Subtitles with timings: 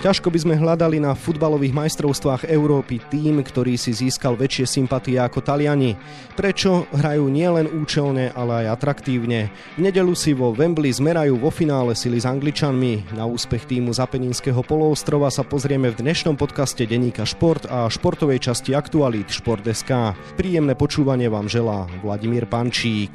[0.00, 5.44] Ťažko by sme hľadali na futbalových majstrovstvách Európy tým, ktorý si získal väčšie sympatie ako
[5.44, 5.92] Taliani.
[6.32, 9.52] Prečo hrajú nielen účelne, ale aj atraktívne?
[9.76, 13.12] V nedelu si vo Wembley zmerajú vo finále sily s Angličanmi.
[13.12, 18.72] Na úspech týmu Zapeninského poloostrova sa pozrieme v dnešnom podcaste Deníka Šport a športovej časti
[18.72, 20.16] Aktualít Šport.sk.
[20.40, 23.12] Príjemné počúvanie vám želá Vladimír Pančík.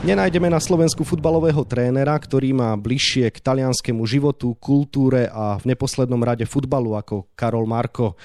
[0.00, 6.24] Nenájdeme na Slovensku futbalového trénera, ktorý má bližšie k talianskému životu, kultúre a v neposlednom
[6.24, 8.16] rade futbalu ako Karol Marko.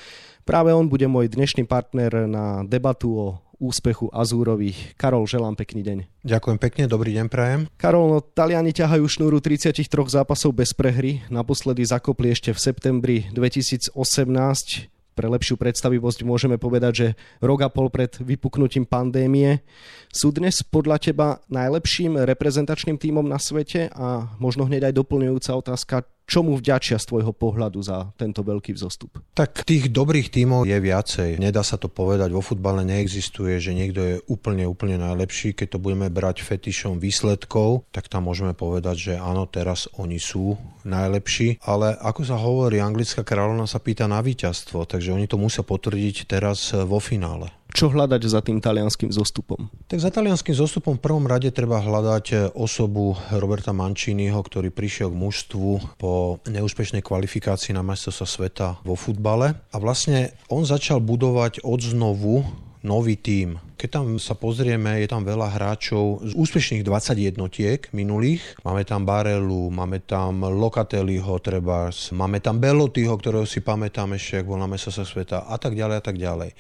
[0.47, 3.27] Práve on bude môj dnešný partner na debatu o
[3.59, 4.95] úspechu Azúrových.
[4.95, 5.97] Karol, želám pekný deň.
[6.23, 7.67] Ďakujem pekne, dobrý deň prajem.
[7.75, 11.27] Karol, no Taliani ťahajú šnúru 33 zápasov bez prehry.
[11.27, 17.07] Naposledy zakopli ešte v septembri 2018 pre lepšiu predstavivosť môžeme povedať, že
[17.39, 19.63] rok a pol pred vypuknutím pandémie
[20.11, 23.87] sú dnes podľa teba najlepším reprezentačným tímom na svete?
[23.95, 25.95] A možno hneď aj doplňujúca otázka,
[26.25, 29.21] čomu vďačia z tvojho pohľadu za tento veľký vzostup?
[29.37, 31.37] Tak tých dobrých tímov je viacej.
[31.37, 35.53] Nedá sa to povedať, vo futbale neexistuje, že niekto je úplne, úplne najlepší.
[35.55, 40.57] Keď to budeme brať fetišom výsledkov, tak tam môžeme povedať, že áno, teraz oni sú
[40.83, 41.63] najlepší.
[41.63, 46.29] Ale ako sa hovorí, anglická kráľovna sa pýta na víťazstvo, takže oni to musia potvrdiť
[46.29, 49.67] teraz vo finále čo hľadať za tým talianským zostupom?
[49.91, 55.19] Tak za talianským zostupom v prvom rade treba hľadať osobu Roberta Manciniho, ktorý prišiel k
[55.19, 62.47] mužstvu po neúspešnej kvalifikácii na majstrovstva sveta vo futbale a vlastne on začal budovať odznovu
[62.85, 63.57] nový tím.
[63.75, 68.39] Keď tam sa pozrieme, je tam veľa hráčov z úspešných 20 jednotiek minulých.
[68.63, 74.47] Máme tam Barelu, máme tam Lokateliho treba, máme tam Belotyho, ktorého si pamätám ešte, ak
[74.47, 76.55] bol na sa sveta a tak ďalej a tak ďalej.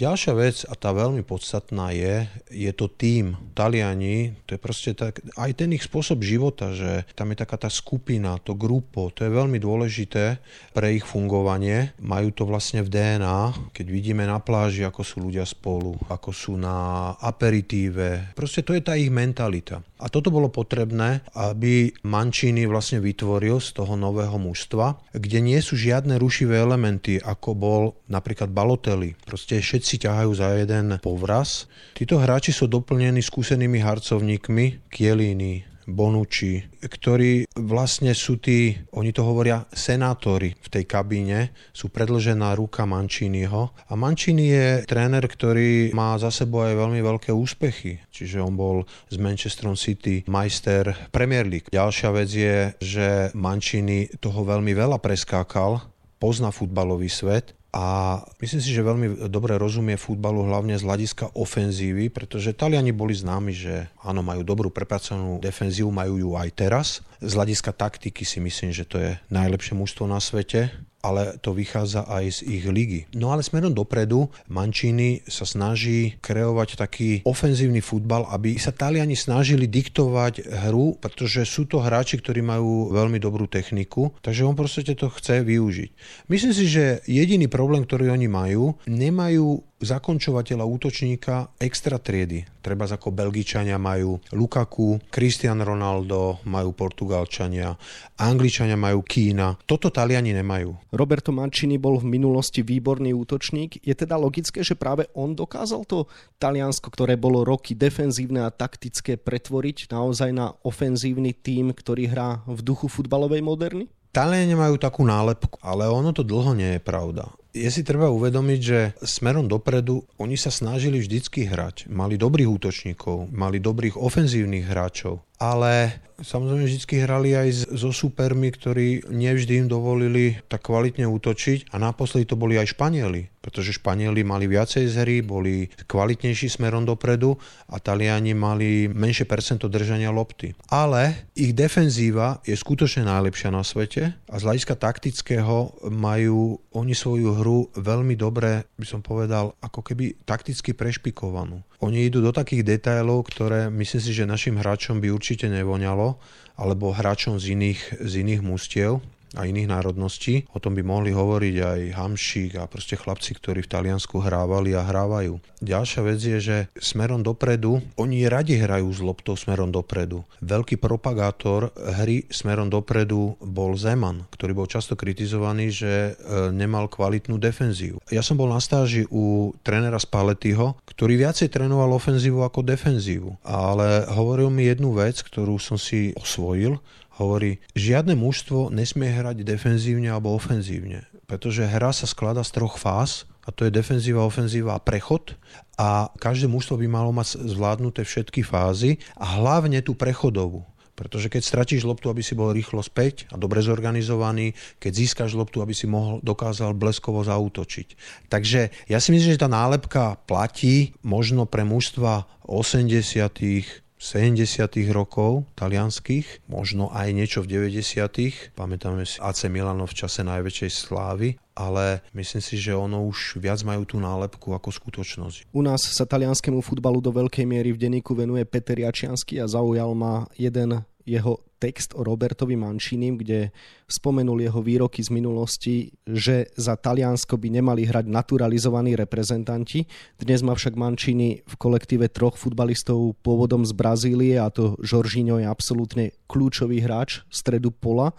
[0.00, 3.36] Ďalšia vec, a tá veľmi podstatná je, je to tým.
[3.52, 7.68] Taliani, to je proste tak, aj ten ich spôsob života, že tam je taká tá
[7.68, 10.40] skupina, to grupo, to je veľmi dôležité
[10.72, 11.92] pre ich fungovanie.
[12.00, 16.56] Majú to vlastne v DNA, keď vidíme na pláži, ako sú ľudia spolu, ako sú
[16.56, 18.32] na aperitíve.
[18.32, 19.84] Proste to je tá ich mentalita.
[20.00, 25.76] A toto bolo potrebné, aby Mancini vlastne vytvoril z toho nového mužstva, kde nie sú
[25.76, 29.12] žiadne rušivé elementy, ako bol napríklad Balotelli.
[29.28, 31.66] Proste všetci si ťahajú za jeden povraz.
[31.98, 39.66] Títo hráči sú doplnení skúsenými harcovníkmi, Kielini, Bonucci, ktorí vlastne sú tí, oni to hovoria,
[39.74, 43.74] senátori v tej kabíne, sú predlžená ruka Manciniho.
[43.90, 47.98] A Mancini je tréner, ktorý má za sebou aj veľmi veľké úspechy.
[48.14, 51.66] Čiže on bol z Manchester City majster Premier League.
[51.74, 55.82] Ďalšia vec je, že Mancini toho veľmi veľa preskákal,
[56.22, 62.10] pozná futbalový svet a myslím si, že veľmi dobre rozumie futbalu hlavne z hľadiska ofenzívy,
[62.10, 66.86] pretože Taliani boli známi, že áno, majú dobrú prepracovanú defenzívu, majú ju aj teraz.
[67.22, 72.04] Z hľadiska taktiky si myslím, že to je najlepšie mužstvo na svete ale to vychádza
[72.06, 73.08] aj z ich ligy.
[73.16, 79.64] No ale smerom dopredu Mancini sa snaží kreovať taký ofenzívny futbal, aby sa Taliani snažili
[79.66, 85.08] diktovať hru, pretože sú to hráči, ktorí majú veľmi dobrú techniku, takže on proste to
[85.08, 85.90] chce využiť.
[86.28, 92.44] Myslím si, že jediný problém, ktorý oni majú, nemajú zakončovateľa útočníka extra triedy.
[92.60, 97.72] Treba ako Belgičania majú Lukaku, Cristiano Ronaldo majú Portugalčania,
[98.20, 99.56] Angličania majú Kína.
[99.64, 100.92] Toto Taliani nemajú.
[100.92, 103.80] Roberto Mancini bol v minulosti výborný útočník.
[103.80, 106.04] Je teda logické, že práve on dokázal to
[106.36, 112.60] Taliansko, ktoré bolo roky defenzívne a taktické, pretvoriť naozaj na ofenzívny tím, ktorý hrá v
[112.60, 113.88] duchu futbalovej moderny?
[114.10, 118.60] Taliani majú takú nálepku, ale ono to dlho nie je pravda je si treba uvedomiť,
[118.60, 121.90] že smerom dopredu oni sa snažili vždycky hrať.
[121.90, 129.08] Mali dobrých útočníkov, mali dobrých ofenzívnych hráčov, ale samozrejme vždy hrali aj so supermi, ktorí
[129.08, 134.44] nevždy im dovolili tak kvalitne útočiť a naposledy to boli aj Španieli, pretože Španieli mali
[134.44, 137.40] viacej z hry, boli kvalitnejší smerom dopredu
[137.72, 140.52] a Taliani mali menšie percento držania lopty.
[140.68, 147.40] Ale ich defenzíva je skutočne najlepšia na svete a z hľadiska taktického majú oni svoju
[147.40, 151.64] hru veľmi dobre, by som povedal, ako keby takticky prešpikovanú.
[151.80, 156.18] Oni idú do takých detailov, ktoré myslím si, že našim hráčom by určite nevoňalo,
[156.56, 159.04] alebo hráčom z iných, z iných mústiev
[159.38, 160.46] a iných národností.
[160.50, 164.82] O tom by mohli hovoriť aj Hamšík a proste chlapci, ktorí v Taliansku hrávali a
[164.82, 165.38] hrávajú.
[165.60, 170.24] Ďalšia vec je, že smerom dopredu, oni radi hrajú s loptou smerom dopredu.
[170.40, 176.12] Veľký propagátor hry smerom dopredu bol Zeman, ktorý bol často kritizovaný, že e,
[176.50, 178.00] nemal kvalitnú defenzívu.
[178.08, 184.08] Ja som bol na stáži u trénera Spallettiho, ktorý viacej trénoval ofenzívu ako defenzívu, ale
[184.08, 186.80] hovoril mi jednu vec, ktorú som si osvojil,
[187.20, 193.28] hovorí, žiadne mužstvo nesmie hrať defenzívne alebo ofenzívne, pretože hra sa skladá z troch fáz
[193.44, 195.36] a to je defenzíva, ofenzíva a prechod
[195.76, 200.64] a každé mužstvo by malo mať zvládnuté všetky fázy a hlavne tú prechodovú.
[201.00, 205.64] Pretože keď stratíš loptu, aby si bol rýchlo späť a dobre zorganizovaný, keď získaš loptu,
[205.64, 207.96] aby si mohol, dokázal bleskovo zautočiť.
[208.28, 214.64] Takže ja si myslím, že tá nálepka platí možno pre mužstva 80 70.
[214.96, 218.56] rokov talianských, možno aj niečo v 90.
[218.56, 223.60] Pamätáme si AC Milano v čase najväčšej slávy, ale myslím si, že ono už viac
[223.60, 225.52] majú tú nálepku ako skutočnosť.
[225.52, 229.92] U nás sa talianskému futbalu do veľkej miery v denníku venuje Peter Jačiansky a zaujal
[229.92, 233.52] ma jeden jeho text o Robertovi Mančinim, kde
[233.84, 239.84] spomenul jeho výroky z minulosti, že za Taliansko by nemali hrať naturalizovaní reprezentanti.
[240.16, 245.46] Dnes má však Mančini v kolektíve troch futbalistov pôvodom z Brazílie a to Žoržíňo je
[245.46, 248.16] absolútne kľúčový hráč stredu pola.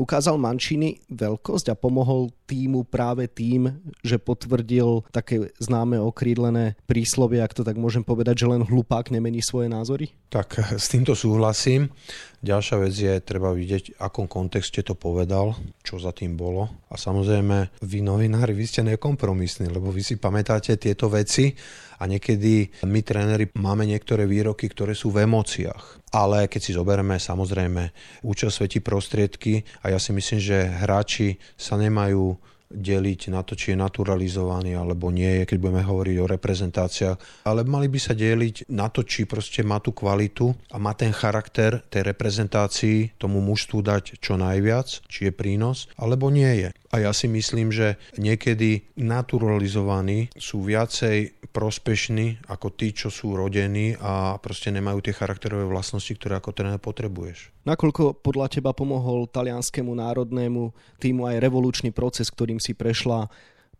[0.00, 3.68] Ukázal Mančini veľkosť a pomohol týmu práve tým,
[4.00, 9.44] že potvrdil také známe okrídlené príslovie, ak to tak môžem povedať, že len hlupák nemení
[9.44, 10.16] svoje názory?
[10.32, 11.92] Tak s týmto súhlasím.
[12.40, 16.72] Ďalšia vec je, treba vidieť, v akom kontexte to povedal, čo za tým bolo.
[16.88, 21.52] A samozrejme, vy novinári, vy ste nekompromisní, lebo vy si pamätáte tieto veci
[22.00, 26.00] a niekedy my tréneri máme niektoré výroky, ktoré sú v emóciách.
[26.16, 27.92] Ale keď si zoberieme, samozrejme,
[28.24, 33.74] účel svetí prostriedky a ja si myslím, že hráči sa nemajú deliť na to, či
[33.74, 38.70] je naturalizovaný alebo nie je, keď budeme hovoriť o reprezentáciách, ale mali by sa deliť
[38.70, 43.78] na to, či proste má tú kvalitu a má ten charakter tej reprezentácii tomu mužstvu
[43.82, 46.70] dať čo najviac, či je prínos, alebo nie je.
[46.90, 53.94] A ja si myslím, že niekedy naturalizovaní sú viacej prospešní ako tí, čo sú rodení
[54.02, 57.54] a proste nemajú tie charakterové vlastnosti, ktoré ako tréner potrebuješ.
[57.62, 63.30] Nakoľko podľa teba pomohol talianskému národnému týmu aj revolučný proces, ktorým si prešla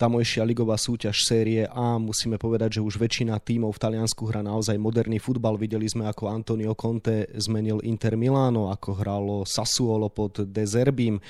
[0.00, 2.00] tamojšia ligová súťaž série A.
[2.00, 5.60] Musíme povedať, že už väčšina tímov v Taliansku hrá naozaj moderný futbal.
[5.60, 11.20] Videli sme, ako Antonio Conte zmenil Inter Milano, ako hralo Sassuolo pod De Zerbim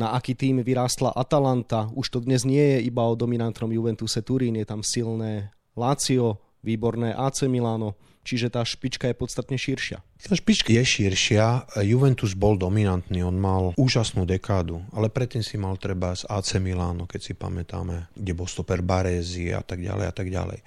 [0.00, 1.92] na aký tým vyrástla Atalanta.
[1.92, 7.12] Už to dnes nie je iba o dominantnom Juventuse Turín, je tam silné Lazio, výborné
[7.12, 10.04] AC Milano, čiže tá špička je podstatne širšia.
[10.20, 15.80] Tá špička je širšia, Juventus bol dominantný, on mal úžasnú dekádu, ale predtým si mal
[15.80, 20.12] treba z AC Milano, keď si pamätáme, kde bol stoper Baresi a tak ďalej a
[20.12, 20.60] tak ďalej.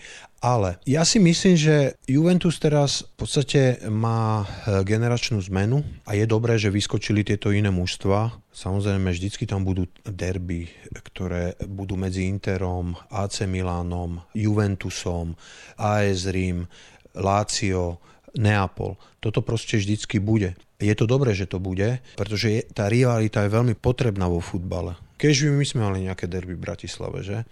[0.44, 6.28] Ale ja si myslím, že Juventus teraz v podstate má e, generačnú zmenu a je
[6.28, 8.44] dobré, že vyskočili tieto iné mužstva.
[8.52, 10.68] Samozrejme, vždycky tam budú derby,
[11.00, 15.40] ktoré budú medzi Interom, AC Milánom, Juventusom,
[15.80, 16.68] AS Rím,
[17.18, 18.02] Lazio,
[18.34, 18.98] Neapol.
[19.22, 20.58] Toto proste vždycky bude.
[20.82, 24.98] Je to dobré, že to bude, pretože je, tá rivalita je veľmi potrebná vo futbale.
[25.16, 27.48] Keď by my sme mali nejaké derby v Bratislave, že?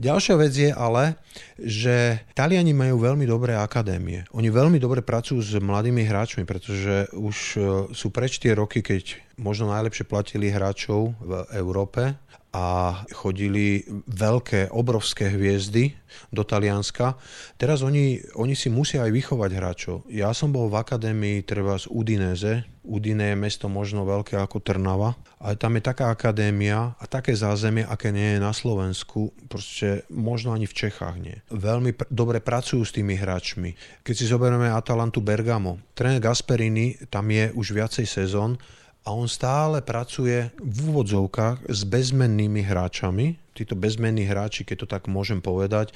[0.00, 1.20] Ďalšia vec je ale,
[1.60, 4.24] že Taliani majú veľmi dobré akadémie.
[4.32, 7.60] Oni veľmi dobre pracujú s mladými hráčmi, pretože už e,
[7.92, 12.16] sú preč tie roky, keď možno najlepšie platili hráčov v Európe
[12.52, 13.80] a chodili
[14.12, 15.96] veľké, obrovské hviezdy
[16.28, 17.16] do Talianska.
[17.56, 19.96] Teraz oni, oni si musia aj vychovať hráčov.
[20.12, 22.68] Ja som bol v akadémii treba z Udineze.
[22.84, 27.88] Udine je mesto možno veľké ako Trnava, ale tam je taká akadémia a také zázemie,
[27.88, 31.40] aké nie je na Slovensku, proste možno ani v Čechách nie.
[31.48, 33.78] Veľmi pr- dobre pracujú s tými hráčmi.
[34.02, 38.58] Keď si zoberieme Atalantu Bergamo, tréner Gasperini tam je už viacej sezón,
[39.02, 43.34] a on stále pracuje v úvodzovkách s bezmennými hráčami.
[43.52, 45.92] Títo bezmenní hráči, keď to tak môžem povedať,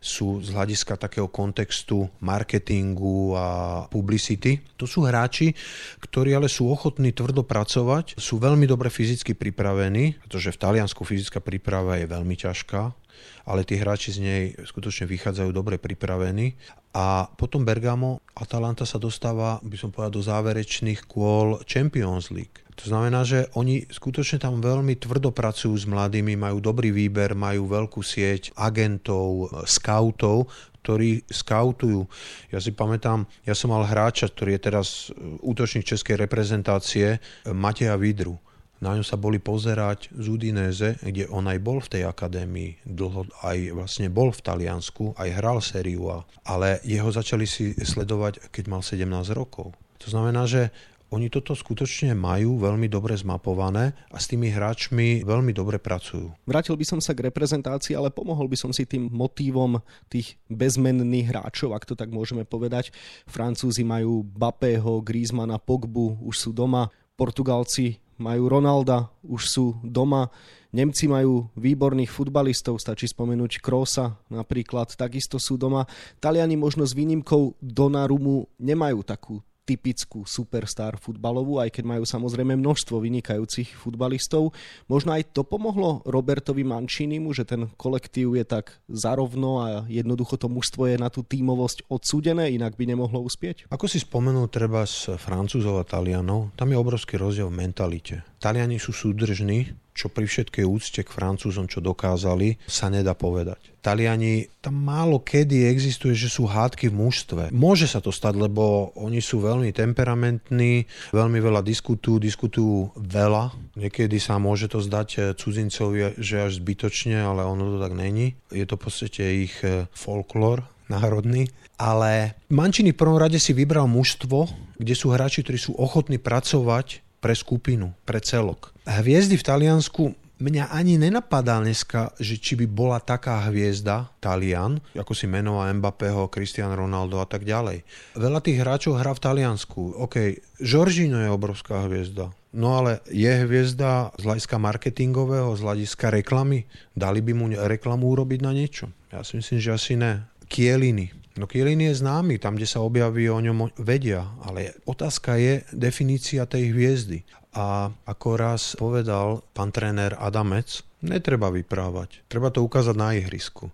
[0.00, 3.46] sú z hľadiska takého kontextu marketingu a
[3.92, 4.60] publicity.
[4.80, 5.52] To sú hráči,
[6.00, 11.44] ktorí ale sú ochotní tvrdo pracovať, sú veľmi dobre fyzicky pripravení, pretože v Taliansku fyzická
[11.44, 12.99] príprava je veľmi ťažká,
[13.44, 16.56] ale tí hráči z nej skutočne vychádzajú dobre pripravení.
[16.90, 22.66] A potom Bergamo, Atalanta sa dostáva, by som povedal, do záverečných kôl Champions League.
[22.80, 27.68] To znamená, že oni skutočne tam veľmi tvrdo pracujú s mladými, majú dobrý výber, majú
[27.68, 30.48] veľkú sieť agentov, scoutov,
[30.80, 32.08] ktorí skautujú.
[32.48, 35.12] Ja si pamätám, ja som mal hráča, ktorý je teraz
[35.44, 37.20] útočník českej reprezentácie,
[37.52, 38.40] Mateja Vidru
[38.80, 43.28] na ňu sa boli pozerať z Udinese, kde on aj bol v tej akadémii, dlho
[43.44, 48.64] aj vlastne bol v Taliansku, aj hral sériu A, ale jeho začali si sledovať, keď
[48.72, 49.04] mal 17
[49.36, 49.76] rokov.
[50.00, 50.72] To znamená, že
[51.10, 56.30] oni toto skutočne majú veľmi dobre zmapované a s tými hráčmi veľmi dobre pracujú.
[56.46, 61.34] Vrátil by som sa k reprezentácii, ale pomohol by som si tým motívom tých bezmenných
[61.34, 62.94] hráčov, ak to tak môžeme povedať.
[63.26, 66.86] Francúzi majú Bapého, Griezmana, Pogbu, už sú doma
[67.18, 70.28] Portugalci majú Ronalda, už sú doma.
[70.70, 75.88] Nemci majú výborných futbalistov, stačí spomenúť Krosa napríklad, takisto sú doma.
[76.22, 82.98] Taliani možno s výnimkou Donarumu nemajú takú typickú superstar futbalovú, aj keď majú samozrejme množstvo
[82.98, 84.50] vynikajúcich futbalistov.
[84.90, 90.50] Možno aj to pomohlo Robertovi Mančinimu, že ten kolektív je tak zarovno a jednoducho to
[90.50, 93.70] mužstvo je na tú tímovosť odsúdené, inak by nemohlo uspieť?
[93.70, 98.26] Ako si spomenul treba s Francúzov a Talianov, tam je obrovský rozdiel v mentalite.
[98.42, 103.76] Taliani sú súdržní, čo pri všetkej úcte k Francúzom, čo dokázali, sa nedá povedať.
[103.80, 107.42] Taliani, tam málo kedy existuje, že sú hádky v mužstve.
[107.52, 110.84] Môže sa to stať, lebo oni sú veľmi temperamentní,
[111.16, 113.52] veľmi veľa diskutujú, diskutujú veľa.
[113.76, 118.36] Niekedy sa môže to zdať eh, cudzincovi, že až zbytočne, ale ono to tak není.
[118.52, 121.48] Je to v podstate ich eh, folklór národný.
[121.80, 127.00] Ale Mančini v prvom rade si vybral mužstvo, kde sú hráči, ktorí sú ochotní pracovať
[127.20, 128.72] pre skupinu, pre celok.
[128.88, 130.02] Hviezdy v Taliansku
[130.40, 136.32] mňa ani nenapadá dneska, že či by bola taká hviezda, Talian, ako si menoval Mbappého,
[136.32, 137.84] Cristiano Ronaldo a tak ďalej.
[138.16, 140.00] Veľa tých hráčov hrá v Taliansku.
[140.00, 142.32] OK, Žoržino je obrovská hviezda.
[142.50, 146.66] No ale je hviezda z hľadiska marketingového, z hľadiska reklamy?
[146.96, 148.90] Dali by mu reklamu urobiť na niečo?
[149.14, 150.26] Ja si myslím, že asi ne.
[150.50, 151.19] Kieliny.
[151.38, 156.42] No Kielin je známy, tam, kde sa objaví o ňom vedia, ale otázka je definícia
[156.42, 157.22] tej hviezdy.
[157.54, 163.70] A ako raz povedal pán tréner Adamec, netreba vyprávať, treba to ukázať na ihrisku.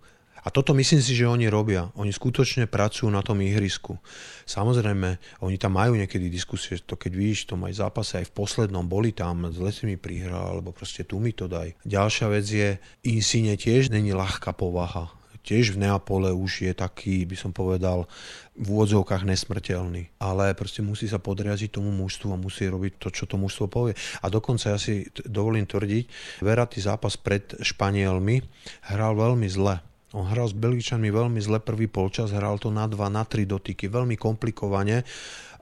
[0.47, 1.91] A toto myslím si, že oni robia.
[1.99, 3.99] Oni skutočne pracujú na tom ihrisku.
[4.47, 8.87] Samozrejme, oni tam majú niekedy diskusie, to keď vidíš, to aj zápase aj v poslednom,
[8.87, 11.75] boli tam, zle si mi prihral, alebo proste tu mi to daj.
[11.83, 12.79] Ďalšia vec je,
[13.11, 15.11] Insigne tiež není ľahká povaha
[15.47, 18.11] tiež v Neapole už je taký, by som povedal,
[18.59, 20.19] v úvodzovkách nesmrteľný.
[20.19, 23.95] Ale proste musí sa podriaziť tomu mužstvu a musí robiť to, čo to mužstvo povie.
[24.21, 26.05] A dokonca ja si dovolím tvrdiť,
[26.43, 28.43] Veratý zápas pred Španielmi
[28.91, 29.79] hral veľmi zle.
[30.17, 33.93] On hral s Belgičanmi veľmi zle prvý polčas, hral to na 2, na 3 dotyky,
[33.93, 35.05] veľmi komplikovane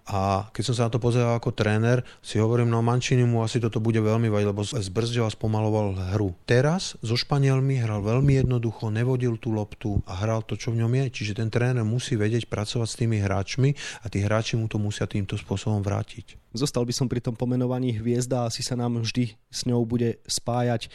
[0.05, 3.57] a keď som sa na to pozeral ako tréner, si hovorím, no Mančini mu asi
[3.57, 6.37] toto bude veľmi vadiť, lebo zbrzdil a spomaloval hru.
[6.45, 10.93] Teraz so Španielmi hral veľmi jednoducho, nevodil tú loptu a hral to, čo v ňom
[10.93, 11.05] je.
[11.09, 13.73] Čiže ten tréner musí vedieť pracovať s tými hráčmi
[14.05, 16.37] a tí hráči mu to musia týmto spôsobom vrátiť.
[16.53, 20.93] Zostal by som pri tom pomenovaní hviezda, asi sa nám vždy s ňou bude spájať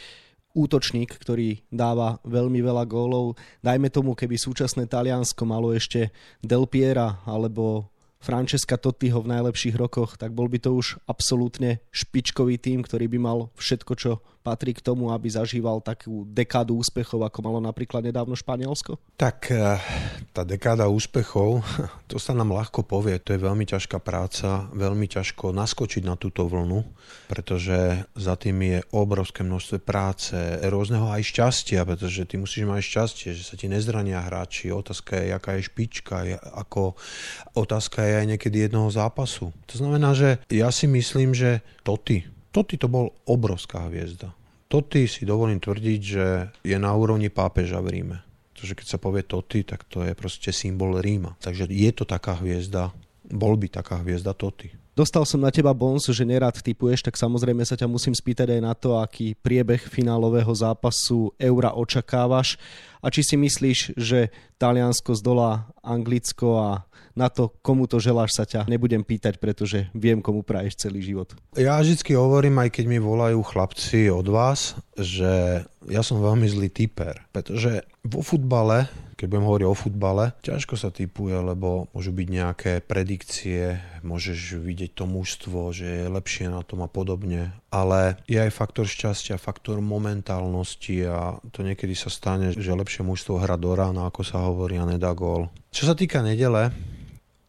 [0.54, 3.38] útočník, ktorý dáva veľmi veľa gólov.
[3.62, 6.10] Dajme tomu, keby súčasné Taliansko malo ešte
[6.42, 7.90] Del Piera alebo
[8.20, 13.18] Francesca Tottiho v najlepších rokoch, tak bol by to už absolútne špičkový tým, ktorý by
[13.18, 18.32] mal všetko, čo patrí k tomu, aby zažíval takú dekádu úspechov, ako malo napríklad nedávno
[18.32, 18.96] Španielsko?
[19.20, 19.76] Tak eh,
[20.32, 21.60] tá dekáda úspechov,
[22.10, 26.48] to sa nám ľahko povie, to je veľmi ťažká práca, veľmi ťažko naskočiť na túto
[26.48, 26.80] vlnu,
[27.28, 30.34] pretože za tým je obrovské množstvo práce,
[30.66, 35.28] rôzneho aj šťastia, pretože ty musíš mať šťastie, že sa ti nezrania hráči, otázka je,
[35.36, 36.16] aká je špička,
[36.56, 36.96] ako
[37.52, 39.52] otázka je aj niekedy jednoho zápasu.
[39.68, 44.34] To znamená, že ja si myslím, že Toty, Toty to bol obrovská hviezda.
[44.70, 46.26] Toty si dovolím tvrdiť, že
[46.62, 48.18] je na úrovni pápeža v Ríme.
[48.50, 51.34] Pretože keď sa povie Toty, tak to je proste symbol Ríma.
[51.42, 52.94] Takže je to taká hviezda,
[53.30, 54.70] bol by taká hviezda Toty.
[54.90, 58.60] Dostal som na teba bons, že nerad typuješ, tak samozrejme sa ťa musím spýtať aj
[58.60, 62.60] na to, aký priebeh finálového zápasu Eura očakávaš
[63.00, 64.28] a či si myslíš, že
[64.60, 66.70] Taliansko zdolá Anglicko a
[67.18, 71.34] na to, komu to želáš, sa ťa nebudem pýtať, pretože viem, komu praješ celý život.
[71.58, 76.70] Ja vždy hovorím, aj keď mi volajú chlapci od vás, že ja som veľmi zlý
[76.70, 78.88] typer, pretože vo futbale
[79.20, 84.96] keď budem hovoriť o futbale, ťažko sa typuje, lebo môžu byť nejaké predikcie, môžeš vidieť
[84.96, 89.78] to mužstvo, že je lepšie na tom a podobne, ale je aj faktor šťastia, faktor
[89.78, 94.76] momentálnosti a to niekedy sa stane, že lepšie mužstvo hra do rána, ako sa hovorí,
[94.76, 95.48] a nedá gól.
[95.70, 96.74] Čo sa týka nedele,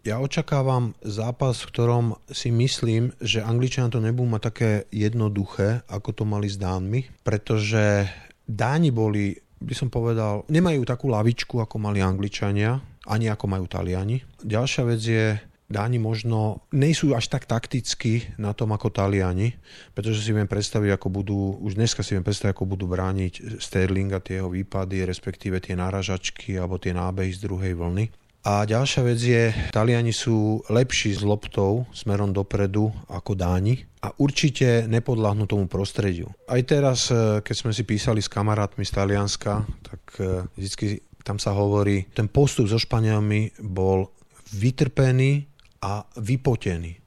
[0.02, 6.10] ja očakávam zápas, v ktorom si myslím, že Angličania to nebudú mať také jednoduché, ako
[6.14, 8.10] to mali s Dánmi, pretože
[8.46, 14.22] Dáni boli, by som povedal, nemajú takú lavičku, ako mali Angličania, ani ako majú Taliani.
[14.42, 15.38] Ďalšia vec je,
[15.72, 19.56] Dáni možno nejsú až tak takticky na tom ako Taliani,
[19.96, 24.12] pretože si viem predstaviť, ako budú, už dneska si viem predstaviť, ako budú brániť Sterling
[24.12, 28.06] a tie jeho výpady, respektíve tie náražačky alebo tie nábehy z druhej vlny.
[28.42, 34.90] A ďalšia vec je, Taliani sú lepší s loptou smerom dopredu ako Dáni a určite
[34.90, 36.26] nepodľahnú tomu prostrediu.
[36.50, 41.38] Aj teraz, e, keď sme si písali s kamarátmi z Talianska, tak e, vždy tam
[41.38, 44.10] sa hovorí, ten postup so Španielmi bol
[44.58, 45.51] vytrpený
[45.82, 47.02] a vypotený.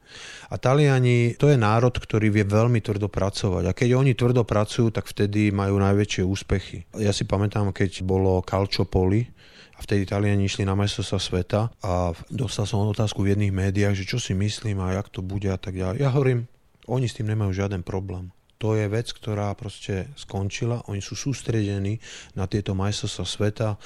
[0.51, 3.65] A Taliani, to je národ, ktorý vie veľmi tvrdo pracovať.
[3.67, 6.87] A keď oni tvrdo pracujú, tak vtedy majú najväčšie úspechy.
[6.95, 9.27] Ja si pamätám, keď bolo Calciopoli,
[9.75, 14.07] a vtedy Taliani išli na majstrovstvá sveta a dostal som otázku v jedných médiách, že
[14.07, 15.99] čo si myslím a jak to bude a tak ďalej.
[15.99, 16.47] Ja hovorím,
[16.87, 18.31] oni s tým nemajú žiaden problém.
[18.63, 20.87] To je vec, ktorá proste skončila.
[20.87, 21.99] Oni sú sústredení
[22.39, 23.79] na tieto majstrovstvá sveta, e,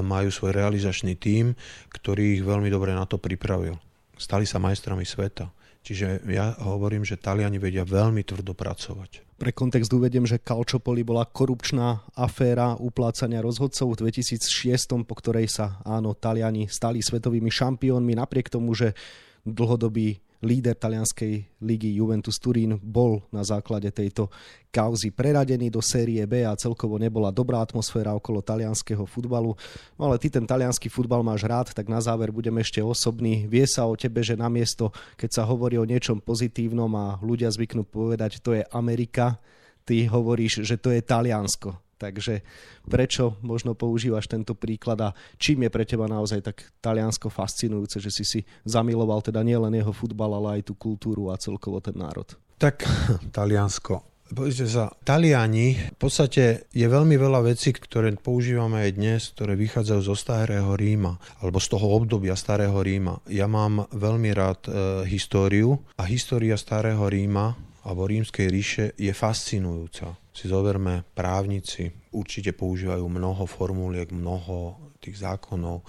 [0.00, 1.52] majú svoj realizačný tím,
[1.92, 3.76] ktorý ich veľmi dobre na to pripravil.
[4.16, 5.50] Stali sa majstrami sveta.
[5.84, 9.36] Čiže ja hovorím, že Taliani vedia veľmi tvrdo pracovať.
[9.36, 15.84] Pre kontext uvediem, že Calciopoli bola korupčná aféra uplácania rozhodcov v 2006, po ktorej sa
[15.84, 18.96] áno, Taliani stali svetovými šampiónmi, napriek tomu, že
[19.44, 24.28] dlhodobý líder talianskej ligy Juventus Turín bol na základe tejto
[24.68, 29.56] kauzy preradený do série B a celkovo nebola dobrá atmosféra okolo talianského futbalu.
[29.96, 33.48] No ale ty ten talianský futbal máš rád, tak na záver budem ešte osobný.
[33.48, 37.86] Vie sa o tebe, že namiesto, keď sa hovorí o niečom pozitívnom a ľudia zvyknú
[37.88, 39.40] povedať, to je Amerika,
[39.88, 41.78] ty hovoríš, že to je Taliansko.
[42.04, 42.44] Takže
[42.84, 45.08] prečo možno používaš tento príklad a
[45.40, 49.96] čím je pre teba naozaj tak taliansko fascinujúce, že si si zamiloval teda nielen jeho
[49.96, 52.28] futbal, ale aj tú kultúru a celkovo ten národ?
[52.60, 52.84] Tak
[53.36, 54.14] Taliansko.
[54.24, 60.00] Pozrite sa, Taliani, v podstate je veľmi veľa vecí, ktoré používame aj dnes, ktoré vychádzajú
[60.00, 63.20] zo starého Ríma, alebo z toho obdobia starého Ríma.
[63.28, 64.70] Ja mám veľmi rád e,
[65.12, 67.52] históriu a história starého Ríma
[67.84, 75.86] alebo rímskej ríše je fascinujúca si zoberme, právnici určite používajú mnoho formuliek, mnoho tých zákonov.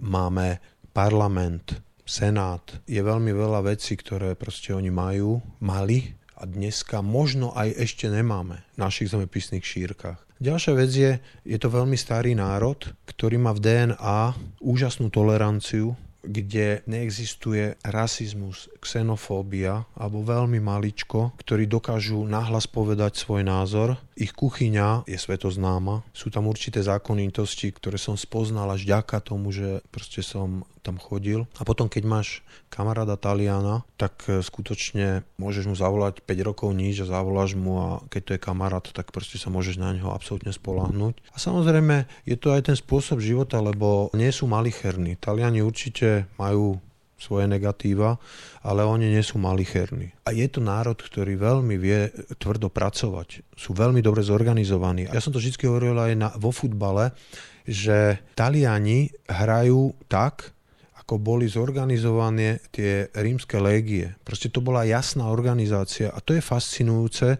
[0.00, 0.64] Máme
[0.96, 2.64] parlament, senát.
[2.88, 8.64] Je veľmi veľa vecí, ktoré proste oni majú, mali a dneska možno aj ešte nemáme
[8.74, 10.18] v našich zemepisných šírkach.
[10.42, 11.12] Ďalšia vec je,
[11.46, 19.84] je to veľmi starý národ, ktorý má v DNA úžasnú toleranciu kde neexistuje rasizmus, xenofóbia
[19.98, 23.98] alebo veľmi maličko, ktorí dokážu nahlas povedať svoj názor.
[24.12, 26.04] Ich kuchyňa je svetoznáma.
[26.12, 31.46] Sú tam určité zákonitosti, ktoré som spoznal až ďaká tomu, že proste som tam chodil.
[31.56, 32.28] A potom, keď máš
[32.68, 37.88] kamaráda Taliana, tak e, skutočne môžeš mu zavolať 5 rokov nič a zavoláš mu a
[38.10, 41.22] keď to je kamarát, tak proste sa môžeš na neho absolútne spolahnúť.
[41.32, 45.14] A samozrejme je to aj ten spôsob života, lebo nie sú malicherní.
[45.16, 46.82] Taliani určite majú
[47.22, 48.18] svoje negatíva,
[48.66, 50.10] ale oni nie sú malicherní.
[50.26, 52.10] A je to národ, ktorý veľmi vie
[52.42, 53.46] tvrdo pracovať.
[53.54, 55.06] Sú veľmi dobre zorganizovaní.
[55.06, 57.14] Ja som to vždy hovoril aj na, vo futbale,
[57.62, 60.50] že Taliani hrajú tak,
[60.98, 64.14] ako boli zorganizované tie rímske légie.
[64.26, 67.38] Proste to bola jasná organizácia a to je fascinujúce,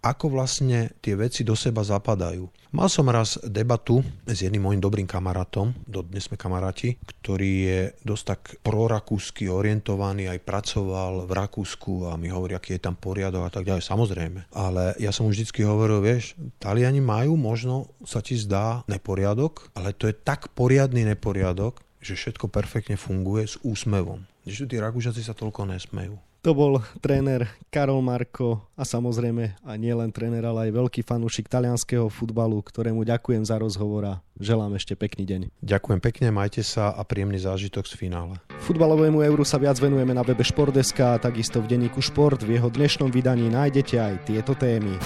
[0.00, 2.48] ako vlastne tie veci do seba zapadajú.
[2.70, 3.98] Mal som raz debatu
[4.30, 10.46] s jedným môjim dobrým kamarátom, dodnes sme kamaráti, ktorý je dosť tak prorakúsky orientovaný, aj
[10.46, 13.82] pracoval v Rakúsku a mi hovorí, aký je tam poriadok a tak ďalej.
[13.82, 14.54] Samozrejme.
[14.54, 19.90] Ale ja som mu vždycky hovoril, vieš, Taliani majú možno, sa ti zdá, neporiadok, ale
[19.90, 24.22] to je tak poriadny neporiadok, že všetko perfektne funguje s úsmevom.
[24.46, 26.29] Že tí Rakúšaci sa toľko nesmejú.
[26.40, 31.52] To bol tréner Karol Marko a samozrejme a nie len tréner, ale aj veľký fanúšik
[31.52, 35.40] talianského futbalu, ktorému ďakujem za rozhovor a želám ešte pekný deň.
[35.60, 38.40] Ďakujem pekne, majte sa a príjemný zážitok z finále.
[38.64, 42.40] Futbalovému euru sa viac venujeme na webe Športdeska a takisto v denníku Šport.
[42.40, 44.96] V jeho dnešnom vydaní nájdete aj tieto témy.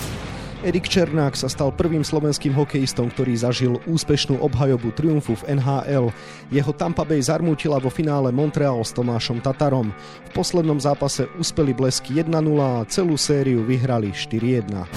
[0.64, 6.08] Erik Černák sa stal prvým slovenským hokejistom, ktorý zažil úspešnú obhajobu triumfu v NHL.
[6.48, 9.92] Jeho Tampa Bay zarmútila vo finále Montreal s Tomášom Tatarom.
[9.92, 12.32] V poslednom zápase uspeli blesky 1-0
[12.64, 14.88] a celú sériu vyhrali 4-1.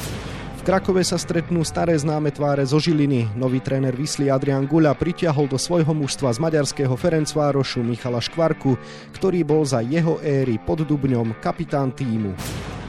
[0.56, 3.36] V Krakove sa stretnú staré známe tváre zo Žiliny.
[3.36, 8.80] Nový tréner Vysly Adrian Guľa pritiahol do svojho mužstva z maďarského Ferencvárošu Michala Škvarku,
[9.19, 12.32] ktorý bol za jeho éry pod Dubňom kapitán týmu.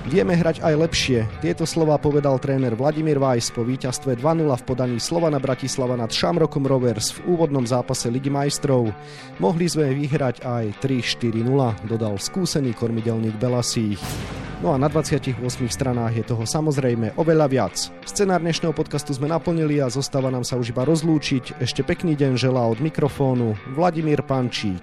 [0.09, 1.29] Vieme hrať aj lepšie.
[1.45, 6.65] Tieto slova povedal tréner Vladimír Vajs po víťazstve 2-0 v podaní Slovana Bratislava nad Šamrokom
[6.65, 8.89] Rovers v úvodnom zápase Ligy majstrov.
[9.37, 11.45] Mohli sme vyhrať aj 3-4-0,
[11.85, 14.01] dodal skúsený kormidelník Belasích.
[14.65, 17.77] No a na 28 stranách je toho samozrejme oveľa viac.
[18.09, 21.61] Scenár dnešného podcastu sme naplnili a zostáva nám sa už iba rozlúčiť.
[21.61, 24.81] Ešte pekný deň želá od mikrofónu Vladimír Pančík.